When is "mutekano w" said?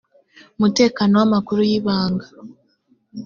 0.59-1.23